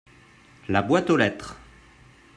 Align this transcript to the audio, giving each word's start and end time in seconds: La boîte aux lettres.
La 0.67 0.81
boîte 0.81 1.11
aux 1.11 1.15
lettres. 1.15 1.59